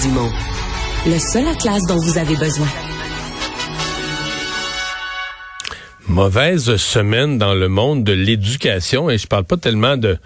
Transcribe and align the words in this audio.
Le 0.00 1.18
seul 1.18 1.48
atlas 1.48 1.82
dont 1.88 1.96
vous 1.96 2.18
avez 2.18 2.36
besoin. 2.36 2.68
Mauvaise 6.06 6.76
semaine 6.76 7.36
dans 7.36 7.54
le 7.54 7.68
monde 7.68 8.04
de 8.04 8.12
l'éducation 8.12 9.10
et 9.10 9.18
je 9.18 9.26
parle 9.26 9.42
pas 9.42 9.56
tellement 9.56 9.96
de 9.96 10.16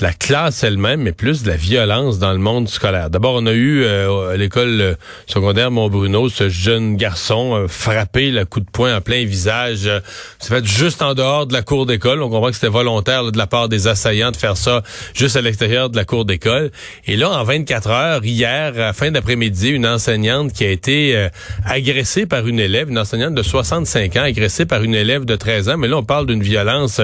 la 0.00 0.12
classe 0.12 0.64
elle-même, 0.64 1.02
mais 1.02 1.12
plus 1.12 1.42
de 1.42 1.48
la 1.48 1.56
violence 1.56 2.18
dans 2.18 2.32
le 2.32 2.38
monde 2.38 2.68
scolaire. 2.68 3.10
D'abord, 3.10 3.34
on 3.34 3.46
a 3.46 3.52
eu 3.52 3.82
euh, 3.82 4.32
à 4.32 4.36
l'école 4.36 4.80
euh, 4.80 4.94
secondaire 5.26 5.70
Montbruno 5.70 6.28
ce 6.28 6.48
jeune 6.48 6.96
garçon 6.96 7.54
euh, 7.54 7.68
frappé 7.68 8.30
le 8.30 8.44
coup 8.44 8.60
de 8.60 8.70
poing 8.70 8.96
en 8.96 9.00
plein 9.00 9.24
visage. 9.24 9.90
C'est 10.38 10.54
fait 10.54 10.64
juste 10.64 11.02
en 11.02 11.14
dehors 11.14 11.46
de 11.46 11.52
la 11.52 11.62
cour 11.62 11.86
d'école. 11.86 12.22
On 12.22 12.30
comprend 12.30 12.48
que 12.48 12.54
c'était 12.54 12.68
volontaire 12.68 13.30
de 13.30 13.36
la 13.36 13.46
part 13.46 13.68
des 13.68 13.88
assaillants 13.88 14.30
de 14.30 14.36
faire 14.36 14.56
ça 14.56 14.82
juste 15.14 15.36
à 15.36 15.42
l'extérieur 15.42 15.90
de 15.90 15.96
la 15.96 16.04
cour 16.04 16.24
d'école. 16.24 16.70
Et 17.06 17.16
là, 17.16 17.30
en 17.30 17.44
24 17.44 17.90
heures, 17.90 18.24
hier, 18.24 18.80
à 18.80 18.92
fin 18.92 19.10
d'après-midi, 19.10 19.68
une 19.68 19.86
enseignante 19.86 20.52
qui 20.52 20.64
a 20.64 20.70
été 20.70 21.28
agressée 21.64 22.26
par 22.26 22.46
une 22.46 22.58
élève, 22.58 22.88
une 22.88 22.98
enseignante 22.98 23.34
de 23.34 23.42
65 23.42 24.16
ans, 24.16 24.22
agressée 24.22 24.66
par 24.66 24.82
une 24.82 24.94
élève 24.94 25.24
de 25.24 25.36
13 25.36 25.68
ans. 25.68 25.76
Mais 25.76 25.88
là, 25.88 25.98
on 25.98 26.02
parle 26.02 26.26
d'une 26.26 26.42
violence 26.42 27.00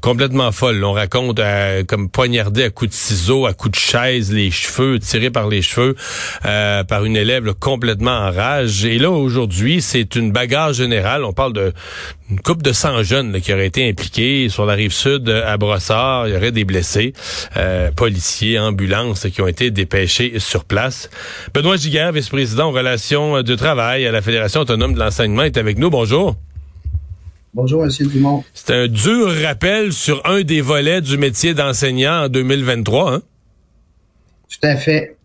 complètement 0.00 0.52
folle. 0.52 0.82
On 0.84 0.92
raconte 0.92 1.40
comme 1.86 2.08
poignée 2.08 2.33
à 2.40 2.70
coups 2.70 2.90
de 2.90 2.94
ciseaux, 2.94 3.46
à 3.46 3.52
coups 3.52 3.72
de 3.72 3.80
chaise, 3.80 4.32
les 4.32 4.50
cheveux, 4.50 4.98
tirés 4.98 5.30
par 5.30 5.48
les 5.48 5.62
cheveux 5.62 5.94
euh, 6.44 6.84
par 6.84 7.04
une 7.04 7.16
élève 7.16 7.54
complètement 7.54 8.12
en 8.12 8.30
rage. 8.30 8.84
Et 8.84 8.98
là, 8.98 9.10
aujourd'hui, 9.10 9.80
c'est 9.80 10.16
une 10.16 10.32
bagarre 10.32 10.72
générale. 10.72 11.24
On 11.24 11.32
parle 11.32 11.52
de 11.52 11.72
une 12.30 12.40
couple 12.40 12.62
de 12.62 12.72
100 12.72 13.02
jeunes 13.02 13.40
qui 13.40 13.52
auraient 13.52 13.66
été 13.66 13.86
impliqués 13.88 14.48
sur 14.48 14.64
la 14.64 14.74
rive 14.74 14.92
sud 14.92 15.28
à 15.28 15.56
Brossard. 15.58 16.26
Il 16.26 16.34
y 16.34 16.36
aurait 16.36 16.52
des 16.52 16.64
blessés, 16.64 17.12
euh, 17.56 17.90
policiers, 17.90 18.58
ambulances 18.58 19.26
qui 19.28 19.42
ont 19.42 19.46
été 19.46 19.70
dépêchés 19.70 20.38
sur 20.38 20.64
place. 20.64 21.10
Benoît 21.52 21.76
Giguère, 21.76 22.12
vice-président 22.12 22.70
relations 22.70 23.42
de 23.42 23.54
travail 23.54 24.06
à 24.06 24.12
la 24.12 24.22
Fédération 24.22 24.60
autonome 24.62 24.94
de 24.94 24.98
l'enseignement, 24.98 25.42
est 25.42 25.58
avec 25.58 25.78
nous. 25.78 25.90
Bonjour. 25.90 26.34
Bonjour, 27.54 27.84
M. 27.84 27.90
Dumont. 28.08 28.42
C'est 28.52 28.74
un 28.74 28.88
dur 28.88 29.32
rappel 29.44 29.92
sur 29.92 30.26
un 30.26 30.42
des 30.42 30.60
volets 30.60 31.00
du 31.00 31.16
métier 31.16 31.54
d'enseignant 31.54 32.24
en 32.24 32.28
2023. 32.28 33.14
Hein? 33.14 33.22
Tout 34.50 34.66
à 34.66 34.74
fait. 34.74 35.16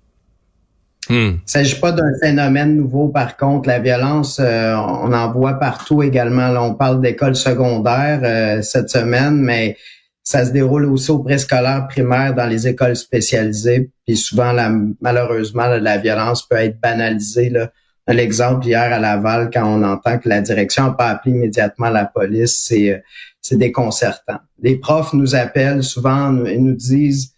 Hmm. 1.09 1.13
Il 1.13 1.31
ne 1.31 1.37
s'agit 1.47 1.79
pas 1.79 1.91
d'un 1.91 2.11
phénomène 2.21 2.75
nouveau, 2.75 3.07
par 3.07 3.35
contre. 3.35 3.67
La 3.67 3.79
violence, 3.79 4.39
euh, 4.39 4.75
on 4.75 5.11
en 5.11 5.31
voit 5.31 5.55
partout 5.55 6.03
également. 6.03 6.49
Là, 6.49 6.61
on 6.61 6.75
parle 6.75 7.01
d'école 7.01 7.35
secondaire 7.35 8.21
euh, 8.23 8.61
cette 8.61 8.91
semaine, 8.91 9.37
mais 9.37 9.75
ça 10.21 10.45
se 10.45 10.51
déroule 10.51 10.85
aussi 10.85 11.09
au 11.09 11.23
préscolaire 11.23 11.87
primaire 11.87 12.35
dans 12.35 12.45
les 12.45 12.67
écoles 12.67 12.95
spécialisées. 12.95 13.89
Puis 14.05 14.17
souvent, 14.17 14.51
la, 14.51 14.71
malheureusement, 15.01 15.65
la 15.65 15.97
violence 15.97 16.47
peut 16.47 16.57
être 16.57 16.79
banalisée. 16.79 17.49
Là 17.49 17.71
l'exemple 18.13 18.65
hier 18.65 18.91
à 18.93 18.99
Laval, 18.99 19.49
quand 19.53 19.65
on 19.65 19.83
entend 19.83 20.17
que 20.17 20.29
la 20.29 20.41
direction 20.41 20.85
n'a 20.85 20.91
pas 20.91 21.09
appelé 21.09 21.35
immédiatement 21.35 21.89
la 21.89 22.05
police, 22.05 22.63
c'est, 22.65 22.91
euh, 22.91 22.97
c'est 23.41 23.57
déconcertant. 23.57 24.37
Les 24.61 24.77
profs 24.77 25.13
nous 25.13 25.35
appellent 25.35 25.83
souvent 25.83 26.45
et 26.45 26.57
nous 26.57 26.75
disent 26.75 27.33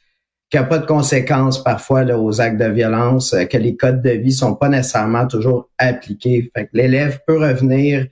qu'il 0.49 0.59
n'y 0.59 0.65
a 0.65 0.69
pas 0.69 0.79
de 0.79 0.85
conséquences 0.85 1.63
parfois 1.63 2.03
là, 2.03 2.19
aux 2.19 2.41
actes 2.41 2.59
de 2.59 2.69
violence, 2.69 3.33
euh, 3.33 3.45
que 3.45 3.57
les 3.57 3.75
codes 3.75 4.01
de 4.01 4.11
vie 4.11 4.33
sont 4.33 4.55
pas 4.55 4.69
nécessairement 4.69 5.27
toujours 5.27 5.69
appliqués. 5.77 6.51
Fait 6.55 6.65
que 6.65 6.71
l'élève 6.73 7.19
peut 7.25 7.37
revenir 7.37 8.07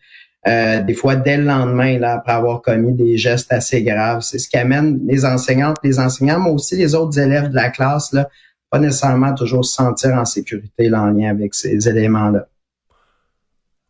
euh, 0.47 0.81
des 0.81 0.93
fois 0.93 1.17
dès 1.17 1.37
le 1.37 1.43
lendemain 1.43 1.99
là, 1.99 2.13
après 2.13 2.31
avoir 2.31 2.61
commis 2.61 2.93
des 2.93 3.17
gestes 3.17 3.51
assez 3.51 3.83
graves. 3.83 4.21
C'est 4.21 4.39
ce 4.39 4.47
qui 4.47 4.57
amène 4.57 4.99
les 5.05 5.25
enseignantes, 5.25 5.77
les 5.83 5.99
enseignants, 5.99 6.39
mais 6.39 6.51
aussi 6.51 6.77
les 6.77 6.95
autres 6.95 7.19
élèves 7.19 7.49
de 7.49 7.55
la 7.55 7.69
classe 7.69 8.13
là, 8.13 8.29
pas 8.69 8.79
nécessairement 8.79 9.33
toujours 9.33 9.65
se 9.65 9.73
sentir 9.73 10.11
en 10.11 10.25
sécurité 10.25 10.89
là, 10.89 11.01
en 11.01 11.11
lien 11.11 11.29
avec 11.29 11.55
ces 11.55 11.87
éléments-là. 11.87 12.47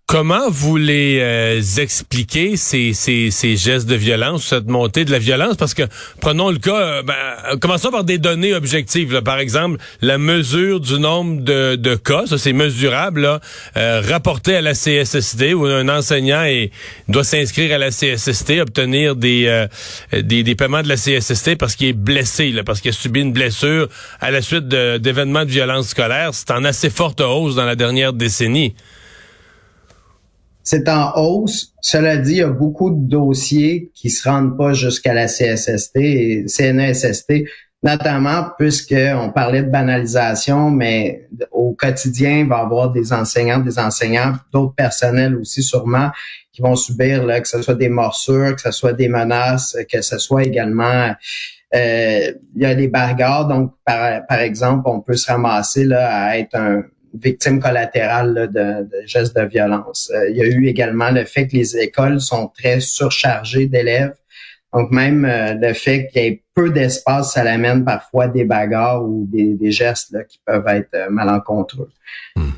Comment 0.09 0.49
vous 0.49 0.75
les 0.75 1.19
euh, 1.21 1.61
expliquez 1.77 2.57
ces, 2.57 2.93
ces, 2.93 3.29
ces, 3.29 3.55
gestes 3.55 3.87
de 3.87 3.93
violence, 3.93 4.43
cette 4.43 4.67
montée 4.67 5.05
de 5.05 5.11
la 5.11 5.19
violence? 5.19 5.55
Parce 5.55 5.75
que 5.75 5.83
prenons 6.19 6.49
le 6.49 6.57
cas, 6.57 6.81
euh, 6.81 7.03
ben, 7.03 7.13
commençons 7.61 7.91
par 7.91 8.03
des 8.03 8.17
données 8.17 8.55
objectives. 8.55 9.21
Par 9.21 9.37
exemple, 9.37 9.77
la 10.01 10.17
mesure 10.17 10.79
du 10.79 10.99
nombre 10.99 11.43
de, 11.43 11.75
de 11.75 11.93
cas, 11.93 12.23
ça 12.25 12.39
c'est 12.39 12.53
mesurable, 12.53 13.21
là, 13.21 13.39
euh, 13.77 14.01
rapporté 14.03 14.55
à 14.55 14.61
la 14.61 14.73
CSSD, 14.73 15.53
où 15.53 15.67
un 15.67 15.87
enseignant 15.89 16.41
est, 16.41 16.71
doit 17.07 17.23
s'inscrire 17.23 17.75
à 17.75 17.77
la 17.77 17.91
CSSD, 17.91 18.61
obtenir 18.61 19.15
des, 19.15 19.67
des, 20.11 20.41
des, 20.41 20.55
paiements 20.55 20.81
de 20.81 20.89
la 20.89 20.97
CSSD 20.97 21.55
parce 21.55 21.75
qu'il 21.75 21.87
est 21.87 21.93
blessé, 21.93 22.51
parce 22.65 22.81
qu'il 22.81 22.89
a 22.89 22.93
subi 22.93 23.21
une 23.21 23.31
blessure 23.31 23.87
à 24.21 24.31
la 24.31 24.41
suite 24.41 24.69
d'événements 24.69 25.45
de 25.45 25.51
violence 25.51 25.89
scolaire. 25.89 26.31
C'est 26.33 26.49
en 26.49 26.65
assez 26.65 26.89
forte 26.89 27.21
hausse 27.21 27.53
dans 27.53 27.65
la 27.65 27.75
dernière 27.75 28.13
décennie 28.13 28.73
c'est 30.69 30.87
en 30.87 31.13
hausse. 31.15 31.73
Cela 31.81 32.17
dit, 32.17 32.33
il 32.33 32.37
y 32.37 32.43
a 32.43 32.49
beaucoup 32.49 32.91
de 32.91 33.09
dossiers 33.09 33.89
qui 33.95 34.11
se 34.11 34.29
rendent 34.29 34.55
pas 34.55 34.73
jusqu'à 34.73 35.15
la 35.15 35.25
CSST 35.25 35.95
et 35.95 36.45
CNESST, 36.45 37.33
notamment 37.81 38.49
puisqu'on 38.55 39.31
parlait 39.33 39.63
de 39.63 39.71
banalisation, 39.71 40.69
mais 40.69 41.27
au 41.51 41.73
quotidien, 41.73 42.41
il 42.41 42.47
va 42.47 42.59
y 42.59 42.61
avoir 42.61 42.91
des 42.91 43.11
enseignants, 43.11 43.57
des 43.57 43.79
enseignants, 43.79 44.33
d'autres 44.53 44.75
personnels 44.75 45.35
aussi 45.37 45.63
sûrement 45.63 46.11
qui 46.51 46.61
vont 46.61 46.75
subir, 46.75 47.25
là, 47.25 47.41
que 47.41 47.47
ce 47.47 47.63
soit 47.63 47.73
des 47.73 47.89
morsures, 47.89 48.53
que 48.53 48.61
ce 48.61 48.71
soit 48.71 48.93
des 48.93 49.07
menaces, 49.07 49.75
que 49.91 50.03
ce 50.03 50.19
soit 50.19 50.43
également 50.43 51.15
euh, 51.73 52.31
il 52.55 52.61
y 52.61 52.65
a 52.65 52.75
des 52.75 52.89
bagarres, 52.89 53.47
donc 53.47 53.73
par, 53.83 54.23
par 54.27 54.39
exemple, 54.39 54.83
on 54.85 55.01
peut 55.01 55.15
se 55.15 55.31
ramasser 55.31 55.85
là, 55.85 56.25
à 56.25 56.37
être 56.37 56.55
un, 56.55 56.83
victime 57.13 57.59
collatérale 57.59 58.49
de, 58.53 58.87
gestes 59.05 59.35
de 59.35 59.43
violence. 59.43 60.11
Euh, 60.13 60.29
il 60.29 60.37
y 60.37 60.41
a 60.41 60.45
eu 60.45 60.67
également 60.67 61.11
le 61.11 61.25
fait 61.25 61.47
que 61.47 61.55
les 61.55 61.77
écoles 61.77 62.19
sont 62.19 62.51
très 62.57 62.79
surchargées 62.79 63.67
d'élèves. 63.67 64.15
Donc 64.73 64.91
même 64.91 65.25
euh, 65.25 65.53
le 65.53 65.73
fait 65.73 66.09
qu'il 66.11 66.21
y 66.21 66.25
ait 66.25 66.43
peu 66.53 66.69
d'espace, 66.69 67.33
ça 67.33 67.41
amène 67.41 67.83
parfois 67.83 68.27
des 68.27 68.43
bagarres 68.43 69.03
ou 69.03 69.27
des, 69.31 69.71
gestes 69.71 70.15
qui 70.27 70.39
peuvent 70.45 70.67
être 70.67 70.93
euh, 70.93 71.09
malencontreux. 71.09 71.89
Hmm. 72.35 72.51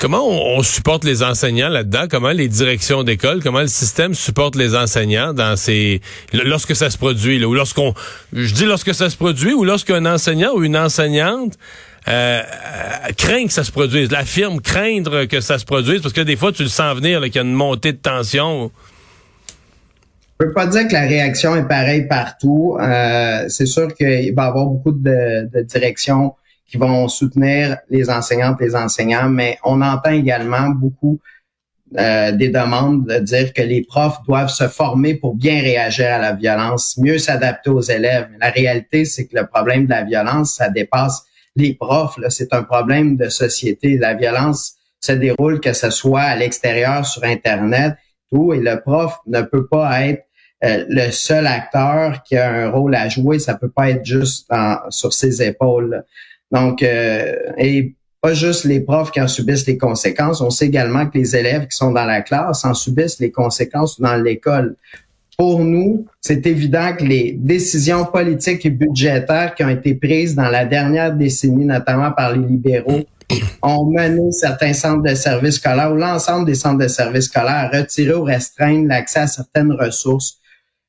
Comment 0.00 0.28
on, 0.28 0.62
supporte 0.62 1.04
les 1.04 1.22
enseignants 1.22 1.68
là-dedans? 1.68 2.06
Comment 2.10 2.32
les 2.32 2.48
directions 2.48 3.04
d'école, 3.04 3.42
comment 3.42 3.60
le 3.60 3.68
système 3.68 4.12
supporte 4.12 4.56
les 4.56 4.74
enseignants 4.74 5.32
dans 5.32 5.56
ces 5.56 6.02
lorsque 6.32 6.74
ça 6.74 6.90
se 6.90 6.98
produit, 6.98 7.38
là, 7.38 7.46
ou 7.46 7.54
lorsqu'on 7.54 7.94
je 8.32 8.52
dis 8.52 8.66
lorsque 8.66 8.92
ça 8.92 9.08
se 9.08 9.16
produit, 9.16 9.54
ou 9.54 9.64
lorsqu'un 9.64 10.04
enseignant 10.04 10.52
ou 10.54 10.64
une 10.64 10.76
enseignante 10.76 11.56
euh, 12.08 12.42
craint 13.16 13.46
que 13.46 13.52
ça 13.52 13.64
se 13.64 13.72
produise, 13.72 14.10
la 14.10 14.24
firme 14.24 14.60
craindre 14.60 15.24
que 15.24 15.40
ça 15.40 15.58
se 15.58 15.64
produise, 15.64 16.00
parce 16.02 16.12
que 16.12 16.20
des 16.20 16.36
fois, 16.36 16.52
tu 16.52 16.62
le 16.62 16.68
sens 16.68 16.96
venir, 16.96 17.20
qu'il 17.22 17.36
y 17.36 17.38
a 17.38 17.42
une 17.42 17.52
montée 17.52 17.92
de 17.92 17.98
tension. 17.98 18.70
Je 20.40 20.46
peux 20.46 20.52
pas 20.52 20.66
dire 20.66 20.86
que 20.88 20.92
la 20.92 21.02
réaction 21.02 21.56
est 21.56 21.68
pareille 21.68 22.06
partout. 22.08 22.76
Euh, 22.80 23.44
c'est 23.48 23.66
sûr 23.66 23.94
qu'il 23.94 24.34
va 24.34 24.44
y 24.44 24.46
avoir 24.46 24.66
beaucoup 24.66 24.92
de, 24.92 25.48
de, 25.52 25.62
directions 25.62 26.34
qui 26.66 26.76
vont 26.76 27.06
soutenir 27.08 27.78
les 27.88 28.10
enseignantes, 28.10 28.60
les 28.60 28.74
enseignants, 28.74 29.28
mais 29.28 29.58
on 29.64 29.80
entend 29.80 30.10
également 30.10 30.70
beaucoup 30.70 31.20
euh, 31.96 32.32
des 32.32 32.48
demandes 32.48 33.06
de 33.06 33.20
dire 33.20 33.52
que 33.52 33.62
les 33.62 33.82
profs 33.82 34.20
doivent 34.26 34.50
se 34.50 34.66
former 34.66 35.14
pour 35.14 35.36
bien 35.36 35.60
réagir 35.60 36.06
à 36.10 36.18
la 36.18 36.32
violence, 36.32 36.98
mieux 36.98 37.18
s'adapter 37.18 37.70
aux 37.70 37.82
élèves. 37.82 38.26
La 38.40 38.50
réalité, 38.50 39.04
c'est 39.04 39.26
que 39.26 39.36
le 39.36 39.46
problème 39.46 39.84
de 39.84 39.90
la 39.90 40.02
violence, 40.02 40.56
ça 40.56 40.70
dépasse 40.70 41.24
les 41.56 41.74
profs. 41.74 42.18
C'est 42.28 42.52
un 42.52 42.62
problème 42.62 43.16
de 43.16 43.28
société. 43.28 43.98
La 43.98 44.14
violence 44.14 44.74
se 45.00 45.12
déroule 45.12 45.60
que 45.60 45.72
ce 45.72 45.90
soit 45.90 46.22
à 46.22 46.36
l'extérieur, 46.36 47.06
sur 47.06 47.24
Internet, 47.24 47.94
tout, 48.30 48.52
et 48.52 48.60
le 48.60 48.80
prof 48.80 49.18
ne 49.26 49.42
peut 49.42 49.66
pas 49.66 50.06
être 50.06 50.24
euh, 50.64 50.84
le 50.88 51.10
seul 51.10 51.46
acteur 51.46 52.22
qui 52.22 52.36
a 52.36 52.50
un 52.50 52.70
rôle 52.70 52.94
à 52.94 53.08
jouer. 53.08 53.38
Ça 53.38 53.54
peut 53.54 53.70
pas 53.70 53.90
être 53.90 54.04
juste 54.04 54.50
sur 54.90 55.12
ses 55.12 55.42
épaules. 55.42 56.04
Donc, 56.50 56.82
euh, 56.82 57.34
et 57.58 57.94
pas 58.20 58.32
juste 58.32 58.64
les 58.64 58.80
profs 58.80 59.10
qui 59.10 59.20
en 59.20 59.28
subissent 59.28 59.66
les 59.66 59.76
conséquences. 59.76 60.40
On 60.40 60.48
sait 60.48 60.66
également 60.66 61.06
que 61.06 61.18
les 61.18 61.36
élèves 61.36 61.66
qui 61.66 61.76
sont 61.76 61.92
dans 61.92 62.06
la 62.06 62.22
classe 62.22 62.64
en 62.64 62.72
subissent 62.72 63.20
les 63.20 63.30
conséquences 63.30 64.00
dans 64.00 64.16
l'école 64.16 64.76
pour 65.36 65.64
nous, 65.64 66.06
c'est 66.20 66.46
évident 66.46 66.94
que 66.96 67.04
les 67.04 67.32
décisions 67.32 68.04
politiques 68.04 68.64
et 68.66 68.70
budgétaires 68.70 69.54
qui 69.54 69.64
ont 69.64 69.68
été 69.68 69.94
prises 69.94 70.34
dans 70.34 70.48
la 70.48 70.64
dernière 70.64 71.14
décennie, 71.14 71.64
notamment 71.64 72.12
par 72.12 72.36
les 72.36 72.46
libéraux, 72.46 73.02
ont 73.62 73.90
mené 73.90 74.30
certains 74.32 74.74
centres 74.74 75.02
de 75.02 75.14
services 75.14 75.56
scolaires 75.56 75.92
ou 75.92 75.96
l'ensemble 75.96 76.46
des 76.46 76.54
centres 76.54 76.78
de 76.78 76.88
services 76.88 77.24
scolaires 77.24 77.70
à 77.72 77.78
retirer 77.78 78.14
ou 78.14 78.22
restreindre 78.22 78.88
l'accès 78.88 79.20
à 79.20 79.26
certaines 79.26 79.72
ressources. 79.72 80.38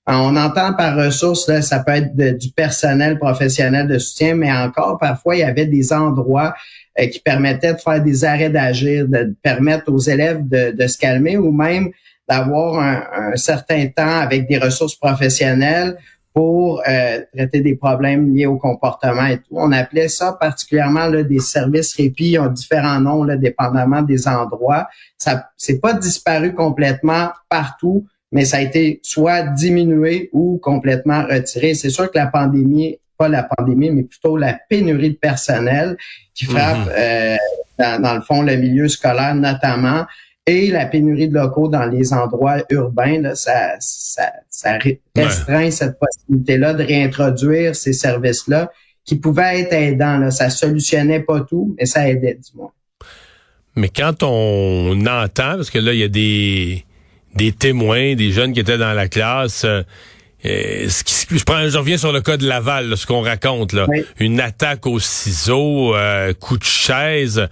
On 0.08 0.36
entend 0.36 0.74
par 0.74 0.96
ressources, 0.98 1.48
là, 1.48 1.64
ça 1.64 1.80
peut 1.80 1.94
être 1.94 2.16
du 2.38 2.52
personnel 2.52 3.18
professionnel 3.18 3.88
de 3.88 3.98
soutien, 3.98 4.36
mais 4.36 4.52
encore 4.52 5.00
parfois, 5.00 5.36
il 5.36 5.40
y 5.40 5.44
avait 5.44 5.66
des 5.66 5.94
endroits 5.94 6.54
euh, 7.00 7.08
qui 7.08 7.20
permettaient 7.20 7.74
de 7.74 7.80
faire 7.80 8.04
des 8.04 8.24
arrêts 8.24 8.52
d'agir, 8.52 9.08
de 9.08 9.36
permettre 9.42 9.92
aux 9.92 10.00
élèves 10.00 10.48
de 10.48 10.88
se 10.88 10.98
calmer 11.00 11.38
ou 11.38 11.52
même 11.52 11.90
d'avoir 12.28 12.80
un, 12.80 13.36
certain 13.36 13.88
temps 13.88 14.20
avec 14.20 14.48
des 14.48 14.58
ressources 14.58 14.96
professionnelles 14.96 15.98
pour 16.34 16.82
euh, 16.86 17.22
traiter 17.34 17.62
des 17.62 17.76
problèmes 17.76 18.36
liés 18.36 18.46
au 18.46 18.58
comportement 18.58 19.26
et 19.26 19.38
tout. 19.38 19.52
On 19.52 19.72
appelait 19.72 20.10
ça 20.10 20.34
particulièrement 20.34 21.08
là, 21.08 21.24
des 21.24 21.40
services 21.40 21.96
répit, 21.96 22.32
ils 22.32 22.40
ont 22.40 22.48
différents 22.48 23.00
noms 23.00 23.24
là, 23.24 23.38
dépendamment 23.38 24.02
des 24.02 24.28
endroits. 24.28 24.88
Ça 25.18 25.50
c'est 25.56 25.80
pas 25.80 25.94
disparu 25.94 26.54
complètement 26.54 27.30
partout, 27.48 28.06
mais 28.34 28.44
ça 28.44 28.58
a 28.58 28.62
été 28.62 29.00
soit 29.02 29.44
diminué 29.44 30.30
ou 30.34 30.60
complètement 30.62 31.24
retiré. 31.26 31.74
C'est 31.74 31.90
sûr 31.90 32.12
que 32.12 32.18
la 32.18 32.28
pandémie, 32.28 33.00
pas 33.18 33.30
la 33.30 33.44
pandémie, 33.44 33.92
mais 33.92 34.04
plutôt 34.04 34.36
la 34.36 34.60
pénurie 34.70 35.12
de 35.12 35.18
personnel 35.18 35.96
qui 36.34 36.44
frappe 36.44 36.90
mm-hmm. 36.90 36.98
euh, 36.98 37.38
dans, 37.80 38.02
dans, 38.02 38.14
le 38.14 38.22
fond 38.22 38.42
le 38.42 38.58
milieu 38.58 38.90
scolaire 38.90 39.36
notamment, 39.36 40.06
et 40.48 40.68
la 40.68 40.86
pénurie 40.86 41.28
de 41.28 41.34
locaux 41.34 41.68
dans 41.68 41.86
les 41.86 42.14
endroits 42.14 42.64
urbains, 42.70 43.20
là, 43.20 43.36
ça, 43.36 43.76
ça, 43.80 44.32
ça 44.50 44.78
restreint 45.16 45.72
cette 45.72 45.98
possibilité-là 45.98 46.74
de 46.76 46.84
réintroduire 46.84 47.76
ces 47.76 47.94
services-là 47.94 48.72
qui 49.06 49.16
pouvaient 49.16 49.62
être 49.62 49.74
aidants. 49.74 50.18
Là. 50.20 50.30
Ça 50.30 50.50
solutionnait 50.50 51.22
pas 51.22 51.42
tout, 51.42 51.76
mais 51.78 51.86
ça 51.86 52.08
aidait 52.08 52.36
du 52.36 52.58
moins. 52.58 52.72
Mais 53.76 53.90
quand 53.90 54.22
on 54.22 55.00
entend, 55.02 55.56
parce 55.56 55.70
que 55.70 55.80
là, 55.80 55.94
il 55.94 56.00
y 56.00 56.04
a 56.04 56.08
des, 56.08 56.86
des 57.36 57.52
témoins, 57.52 58.16
des 58.16 58.32
jeunes 58.32 58.54
qui 58.54 58.60
étaient 58.60 58.78
dans 58.78 58.94
la 58.94 59.08
classe, 59.08 59.66
euh, 59.66 59.84
ce 60.88 61.04
qui, 61.04 61.38
je, 61.38 61.44
prends, 61.44 61.68
je 61.68 61.78
reviens 61.78 61.98
sur 61.98 62.12
le 62.12 62.22
cas 62.22 62.38
de 62.38 62.48
Laval, 62.48 62.96
ce 62.96 63.08
qu'on 63.08 63.22
raconte, 63.22 63.74
là. 63.74 63.88
Une 64.20 64.40
attaque 64.40 64.86
au 64.86 65.00
ciseau, 65.00 65.96
euh, 65.96 66.34
coup 66.34 66.58
de 66.58 66.64
chaise 66.64 67.50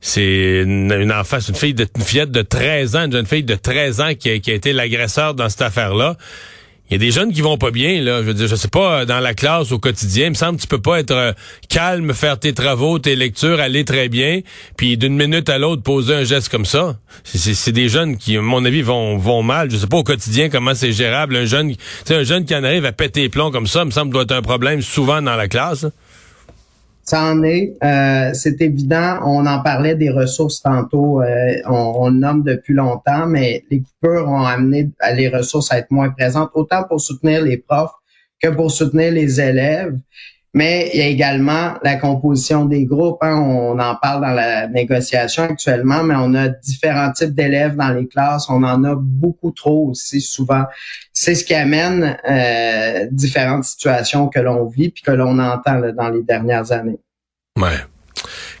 c'est 0.00 0.62
une, 0.62 1.12
enfant, 1.12 1.38
une 1.40 1.54
fille 1.54 1.74
de 1.74 1.86
une 1.96 2.04
fillette 2.04 2.30
de 2.30 2.42
13 2.42 2.96
ans, 2.96 3.04
une 3.06 3.12
jeune 3.12 3.26
fille 3.26 3.42
de 3.42 3.54
13 3.54 4.00
ans 4.00 4.14
qui 4.14 4.30
a, 4.30 4.34
été 4.34 4.72
l'agresseur 4.72 5.34
dans 5.34 5.48
cette 5.48 5.62
affaire-là. 5.62 6.16
Il 6.90 6.94
y 6.94 6.96
a 6.96 6.98
des 6.98 7.10
jeunes 7.10 7.34
qui 7.34 7.42
vont 7.42 7.58
pas 7.58 7.70
bien, 7.70 8.00
là. 8.00 8.22
Je 8.22 8.28
veux 8.28 8.32
dire, 8.32 8.46
je 8.46 8.56
sais 8.56 8.68
pas, 8.68 9.04
dans 9.04 9.20
la 9.20 9.34
classe, 9.34 9.72
au 9.72 9.78
quotidien, 9.78 10.26
il 10.26 10.30
me 10.30 10.34
semble 10.34 10.56
que 10.56 10.62
tu 10.62 10.68
peux 10.68 10.80
pas 10.80 10.98
être 10.98 11.10
euh, 11.10 11.32
calme, 11.68 12.14
faire 12.14 12.38
tes 12.38 12.54
travaux, 12.54 12.98
tes 12.98 13.14
lectures, 13.14 13.60
aller 13.60 13.84
très 13.84 14.08
bien, 14.08 14.40
puis 14.78 14.96
d'une 14.96 15.14
minute 15.14 15.50
à 15.50 15.58
l'autre 15.58 15.82
poser 15.82 16.14
un 16.14 16.24
geste 16.24 16.48
comme 16.48 16.64
ça. 16.64 16.96
C'est 17.24 17.72
des 17.72 17.90
jeunes 17.90 18.16
qui, 18.16 18.38
à 18.38 18.40
mon 18.40 18.64
avis, 18.64 18.80
vont, 18.80 19.18
vont 19.18 19.42
mal. 19.42 19.70
Je 19.70 19.76
sais 19.76 19.86
pas 19.86 19.98
au 19.98 20.02
quotidien 20.02 20.48
comment 20.48 20.74
c'est 20.74 20.92
gérable. 20.92 21.36
Un 21.36 21.44
jeune, 21.44 21.74
un 22.08 22.22
jeune 22.22 22.46
qui 22.46 22.54
en 22.54 22.64
arrive 22.64 22.86
à 22.86 22.92
péter 22.92 23.20
les 23.20 23.28
plombs 23.28 23.50
comme 23.50 23.66
ça, 23.66 23.80
il 23.80 23.86
me 23.86 23.90
semble 23.90 24.10
doit 24.10 24.22
être 24.22 24.32
un 24.32 24.42
problème 24.42 24.80
souvent 24.80 25.20
dans 25.20 25.36
la 25.36 25.48
classe. 25.48 25.84
Ça 27.08 27.22
en 27.22 27.42
est, 27.42 27.72
euh, 27.82 28.34
c'est 28.34 28.60
évident. 28.60 29.20
On 29.24 29.46
en 29.46 29.62
parlait 29.62 29.94
des 29.94 30.10
ressources 30.10 30.60
tantôt. 30.60 31.22
Euh, 31.22 31.54
on, 31.64 32.10
le 32.10 32.18
nomme 32.18 32.42
depuis 32.42 32.74
longtemps, 32.74 33.26
mais 33.26 33.64
les 33.70 33.80
coupures 33.80 34.28
ont 34.28 34.42
amené 34.42 34.90
les 35.14 35.30
ressources 35.30 35.72
à 35.72 35.78
être 35.78 35.90
moins 35.90 36.10
présentes, 36.10 36.50
autant 36.52 36.84
pour 36.84 37.00
soutenir 37.00 37.40
les 37.40 37.56
profs 37.56 37.94
que 38.42 38.48
pour 38.48 38.70
soutenir 38.70 39.10
les 39.10 39.40
élèves. 39.40 39.96
Mais 40.58 40.90
il 40.92 40.98
y 40.98 41.02
a 41.04 41.06
également 41.06 41.74
la 41.84 41.94
composition 41.94 42.64
des 42.64 42.84
groupes. 42.84 43.18
Hein. 43.20 43.38
On 43.40 43.78
en 43.78 43.94
parle 43.94 44.22
dans 44.22 44.32
la 44.32 44.66
négociation 44.66 45.44
actuellement, 45.44 46.02
mais 46.02 46.16
on 46.18 46.34
a 46.34 46.48
différents 46.48 47.12
types 47.12 47.32
d'élèves 47.32 47.76
dans 47.76 47.90
les 47.90 48.08
classes. 48.08 48.50
On 48.50 48.64
en 48.64 48.82
a 48.82 48.96
beaucoup 48.98 49.52
trop 49.52 49.86
aussi 49.88 50.20
souvent. 50.20 50.64
C'est 51.12 51.36
ce 51.36 51.44
qui 51.44 51.54
amène 51.54 52.18
euh, 52.28 53.06
différentes 53.12 53.62
situations 53.62 54.26
que 54.26 54.40
l'on 54.40 54.66
vit 54.66 54.88
puis 54.88 55.04
que 55.04 55.12
l'on 55.12 55.38
entend 55.38 55.80
dans 55.96 56.08
les 56.08 56.24
dernières 56.24 56.72
années. 56.72 56.98
Ouais. 57.56 57.78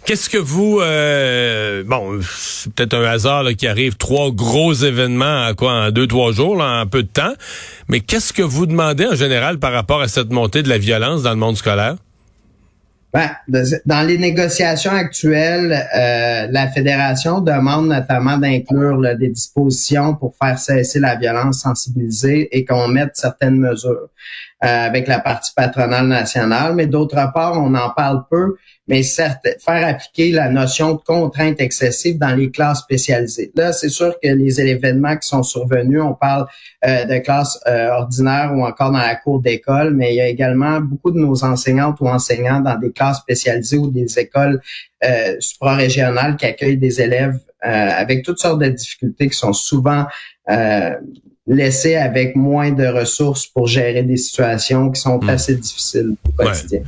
Qu'est-ce 0.08 0.30
que 0.30 0.38
vous 0.38 0.80
euh, 0.80 1.84
bon 1.84 2.20
c'est 2.22 2.72
peut-être 2.72 2.94
un 2.94 3.04
hasard 3.04 3.44
qui 3.58 3.66
arrive 3.66 3.98
trois 3.98 4.30
gros 4.30 4.72
événements 4.72 5.44
à 5.44 5.52
quoi 5.52 5.70
en 5.70 5.90
deux 5.90 6.06
trois 6.06 6.32
jours 6.32 6.56
là, 6.56 6.80
en 6.80 6.86
peu 6.86 7.02
de 7.02 7.08
temps 7.08 7.34
mais 7.90 8.00
qu'est-ce 8.00 8.32
que 8.32 8.40
vous 8.40 8.64
demandez 8.64 9.04
en 9.04 9.14
général 9.14 9.58
par 9.58 9.70
rapport 9.70 10.00
à 10.00 10.08
cette 10.08 10.30
montée 10.30 10.62
de 10.62 10.70
la 10.70 10.78
violence 10.78 11.24
dans 11.24 11.32
le 11.32 11.36
monde 11.36 11.58
scolaire? 11.58 11.96
Ben, 13.12 13.30
dans 13.84 14.06
les 14.06 14.18
négociations 14.18 14.92
actuelles, 14.92 15.72
euh, 15.72 16.46
la 16.50 16.68
fédération 16.68 17.40
demande 17.40 17.88
notamment 17.88 18.36
d'inclure 18.36 19.00
des 19.18 19.28
dispositions 19.28 20.14
pour 20.14 20.34
faire 20.42 20.58
cesser 20.58 21.00
la 21.00 21.16
violence, 21.16 21.60
sensibiliser 21.60 22.48
et 22.56 22.64
qu'on 22.64 22.88
mette 22.88 23.12
certaines 23.14 23.58
mesures. 23.58 24.08
Euh, 24.64 24.66
avec 24.66 25.06
la 25.06 25.20
partie 25.20 25.52
patronale 25.54 26.08
nationale, 26.08 26.74
mais 26.74 26.88
d'autre 26.88 27.14
part, 27.32 27.62
on 27.62 27.72
en 27.76 27.90
parle 27.90 28.24
peu, 28.28 28.56
mais 28.88 29.04
certes, 29.04 29.46
faire 29.64 29.86
appliquer 29.86 30.32
la 30.32 30.48
notion 30.48 30.94
de 30.94 31.00
contrainte 31.00 31.60
excessive 31.60 32.18
dans 32.18 32.34
les 32.34 32.50
classes 32.50 32.80
spécialisées. 32.80 33.52
Là, 33.54 33.72
c'est 33.72 33.88
sûr 33.88 34.16
que 34.20 34.26
les 34.28 34.60
événements 34.60 35.16
qui 35.16 35.28
sont 35.28 35.44
survenus, 35.44 36.02
on 36.02 36.14
parle 36.14 36.48
euh, 36.84 37.04
de 37.04 37.18
classes 37.18 37.60
euh, 37.68 37.90
ordinaires 37.90 38.50
ou 38.52 38.64
encore 38.64 38.90
dans 38.90 38.98
la 38.98 39.14
cour 39.14 39.40
d'école, 39.40 39.94
mais 39.94 40.12
il 40.12 40.16
y 40.16 40.20
a 40.20 40.26
également 40.26 40.80
beaucoup 40.80 41.12
de 41.12 41.18
nos 41.20 41.44
enseignantes 41.44 42.00
ou 42.00 42.08
enseignants 42.08 42.58
dans 42.60 42.76
des 42.76 42.90
classes 42.90 43.18
spécialisées 43.18 43.78
ou 43.78 43.92
des 43.92 44.18
écoles 44.18 44.60
euh, 45.04 45.36
suprarégionales 45.38 46.34
qui 46.36 46.46
accueillent 46.46 46.78
des 46.78 47.00
élèves 47.00 47.38
avec 47.60 48.24
toutes 48.24 48.38
sortes 48.38 48.60
de 48.60 48.68
difficultés 48.68 49.28
qui 49.28 49.36
sont 49.36 49.52
souvent 49.52 50.06
laissé 51.48 51.96
avec 51.96 52.36
moins 52.36 52.70
de 52.70 52.86
ressources 52.86 53.46
pour 53.46 53.66
gérer 53.66 54.02
des 54.02 54.16
situations 54.16 54.90
qui 54.90 55.00
sont 55.00 55.18
hmm. 55.18 55.28
assez 55.28 55.56
difficiles 55.56 56.14
au 56.26 56.32
quotidien. 56.32 56.80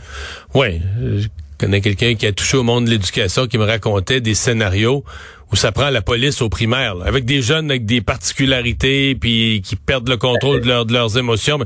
Oui, 0.55 0.61
ouais. 0.61 0.81
je 1.17 1.29
connais 1.59 1.81
quelqu'un 1.81 2.15
qui 2.15 2.27
a 2.27 2.33
touché 2.33 2.57
au 2.57 2.63
monde 2.63 2.85
de 2.85 2.91
l'éducation 2.91 3.47
qui 3.47 3.59
me 3.59 3.65
racontait 3.65 4.21
des 4.21 4.35
scénarios 4.35 5.05
où 5.53 5.57
ça 5.57 5.73
prend 5.73 5.91
la 5.91 6.01
police 6.01 6.43
au 6.43 6.49
primaire, 6.49 6.95
avec 7.05 7.25
des 7.25 7.43
jeunes 7.43 7.71
avec 7.71 7.85
des 7.85 8.01
particularités, 8.01 9.17
puis 9.17 9.63
qui 9.65 9.75
perdent 9.75 10.09
le 10.09 10.17
contrôle 10.17 10.61
de, 10.61 10.85
de 10.85 10.93
leurs 10.93 11.19
émotions. 11.19 11.59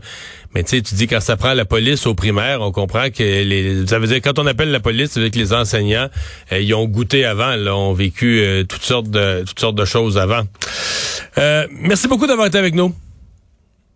Mais, 0.54 0.62
tu 0.62 0.70
sais, 0.70 0.82
tu 0.82 0.94
dis 0.94 1.06
quand 1.06 1.20
ça 1.20 1.36
prend 1.36 1.52
la 1.52 1.64
police 1.64 2.06
au 2.06 2.14
primaire, 2.14 2.62
on 2.62 2.72
comprend 2.72 3.10
que 3.10 3.22
les, 3.22 3.86
ça 3.86 3.98
veut 3.98 4.06
dire 4.06 4.22
quand 4.22 4.38
on 4.38 4.46
appelle 4.46 4.70
la 4.70 4.80
police, 4.80 5.14
que 5.14 5.20
les 5.20 5.52
enseignants, 5.52 6.08
euh, 6.52 6.60
ils 6.60 6.72
ont 6.74 6.86
goûté 6.86 7.24
avant, 7.24 7.56
là, 7.56 7.76
ont 7.76 7.92
vécu 7.92 8.40
euh, 8.40 8.64
toutes 8.64 8.84
sortes 8.84 9.10
de 9.10 9.44
toutes 9.46 9.60
sortes 9.60 9.76
de 9.76 9.84
choses 9.84 10.16
avant. 10.16 10.42
Euh, 11.38 11.66
merci 11.70 12.08
beaucoup 12.08 12.26
d'avoir 12.26 12.46
été 12.46 12.58
avec 12.58 12.74
nous. 12.74 12.94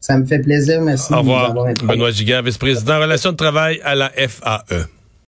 Ça 0.01 0.17
me 0.17 0.25
fait 0.25 0.39
plaisir, 0.39 0.81
merci. 0.81 1.13
Au 1.13 1.19
revoir. 1.19 1.53
Benoît 1.83 2.11
Giguère, 2.11 2.43
vice-président 2.43 3.01
relations 3.01 3.33
de 3.33 3.37
travail 3.37 3.81
à 3.85 3.95
la 3.95 4.11
FAE. 4.11 4.87